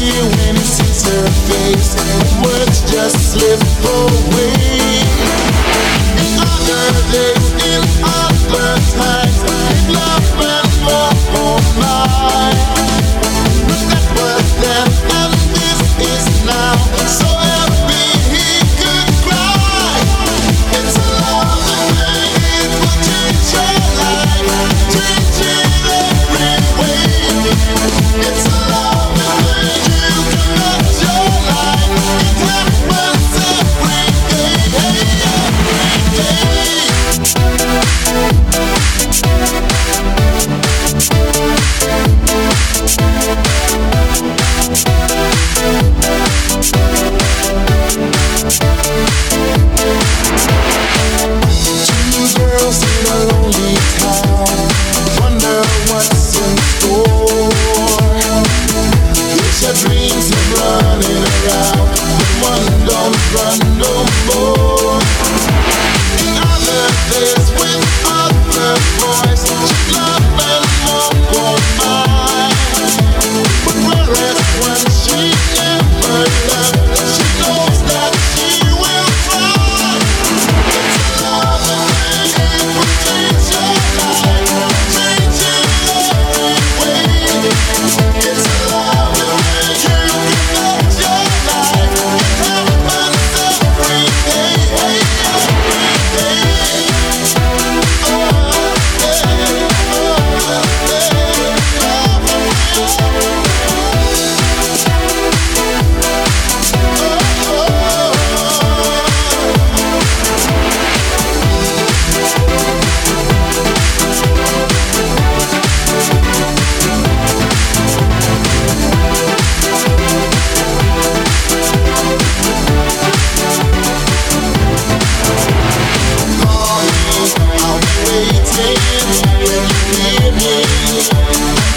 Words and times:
fear 0.00 0.24
when 0.24 0.56
it 0.56 0.64
sees 0.64 1.04
her 1.08 1.26
face. 1.46 1.92
Words 2.42 2.80
just 2.90 3.32
slip 3.32 3.60
away. 3.84 4.49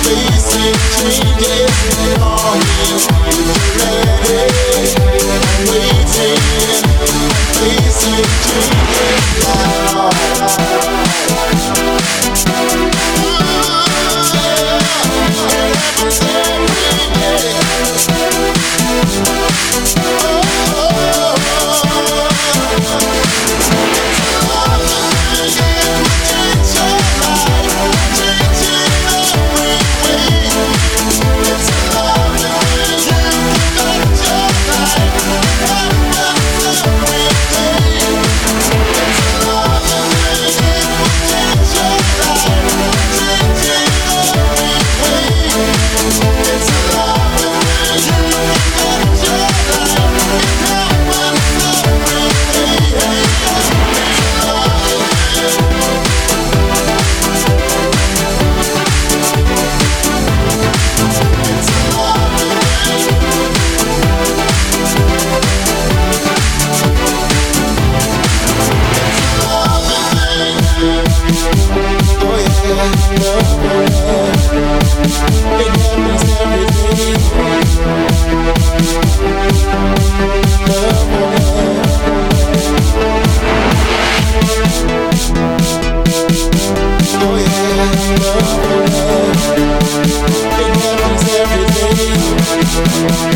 Facing 0.04 0.76
changes, 1.00 2.20
all 2.22 2.83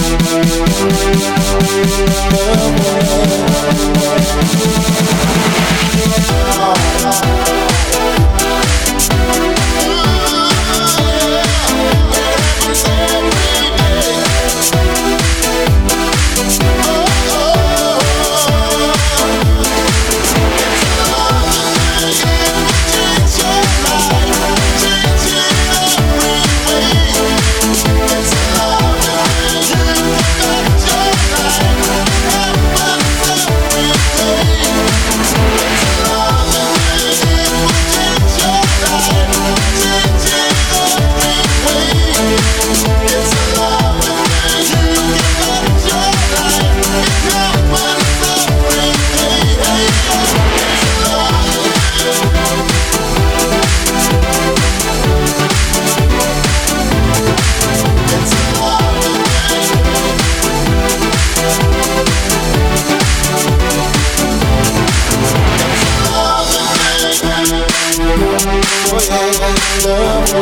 Oh, 0.10 1.18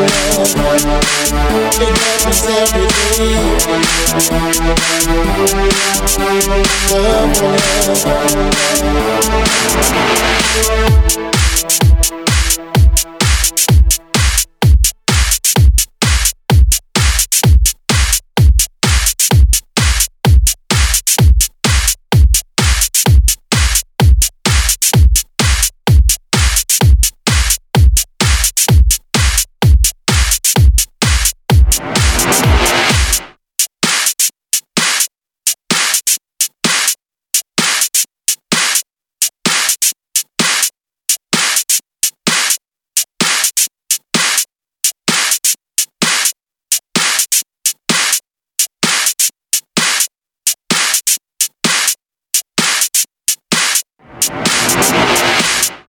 It 0.06 0.12
happens 1.98 2.46
every 2.46 2.88
day. 3.18 3.34
Love 6.92 7.34
forever. 7.38 8.06